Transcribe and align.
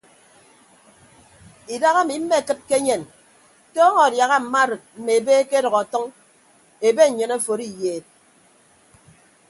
Idaha 1.75 1.99
ami 2.03 2.15
mmekịd 2.21 2.59
ke 2.67 2.75
enyen 2.79 3.03
tọọñọ 3.73 3.99
adiaha 4.07 4.37
mma 4.43 4.59
arịd 4.63 4.81
mme 4.99 5.11
ebe 5.19 5.31
ekedʌk 5.41 5.75
ọtʌñ 5.83 6.05
ebe 6.87 7.03
nnyịn 7.07 7.33
aforo 7.37 7.63
iyeed. 7.71 8.05